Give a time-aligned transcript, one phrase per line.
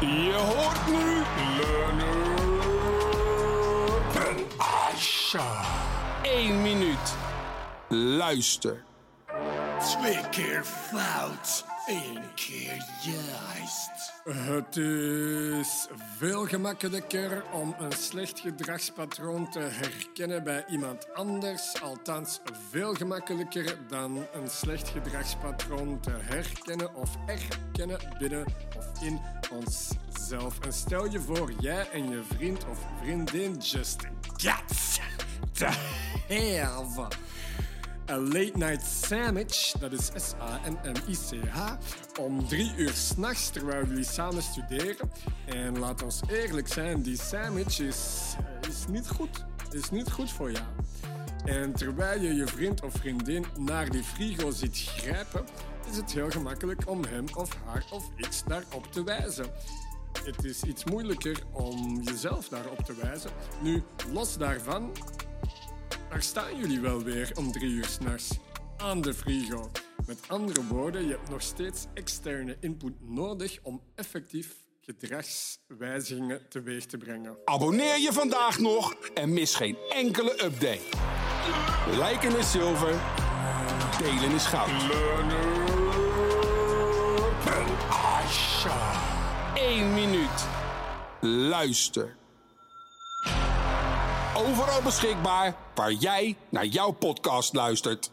[0.00, 1.22] Je hoort nu
[1.56, 2.08] Leonard
[4.58, 5.64] Asha.
[6.22, 7.16] Eén minuut.
[7.88, 8.84] Luister.
[9.80, 14.12] Twee keer fout, één keer juist.
[14.24, 21.82] Het is veel gemakkelijker om een slecht gedragspatroon te herkennen bij iemand anders.
[21.82, 22.40] Althans,
[22.70, 28.44] veel gemakkelijker dan een slecht gedragspatroon te herkennen of erkennen binnen
[28.76, 29.20] of in
[29.52, 30.58] onszelf.
[30.60, 34.00] En stel je voor, jij en je vriend of vriendin just
[34.36, 35.00] got
[35.52, 35.66] to
[36.28, 37.27] have
[38.08, 41.72] een late night sandwich, dat is S-A-M-M-I-C-H,
[42.20, 45.10] om drie uur s'nachts terwijl jullie samen studeren.
[45.44, 49.44] En laat ons eerlijk zijn, die sandwich is, eh, is niet goed.
[49.70, 50.64] Is niet goed voor jou.
[51.44, 55.44] En terwijl je je vriend of vriendin naar die frigo ziet grijpen,
[55.90, 59.46] is het heel gemakkelijk om hem of haar of iets daarop te wijzen.
[60.24, 63.30] Het is iets moeilijker om jezelf daarop te wijzen.
[63.62, 64.92] Nu, los daarvan,
[66.10, 68.38] daar staan jullie wel weer om drie uur s'nachts
[68.76, 69.70] aan de frigo.
[70.06, 76.96] Met andere woorden, je hebt nog steeds externe input nodig om effectief gedragswijzigingen teweeg te
[76.96, 77.36] brengen.
[77.44, 80.86] Abonneer je vandaag nog en mis geen enkele update.
[81.90, 83.00] Liken is zilver,
[83.98, 84.70] delen is goud.
[89.54, 90.46] Eén minuut.
[91.20, 92.16] Luister.
[94.46, 98.10] Overal beschikbaar waar jij naar jouw podcast luistert.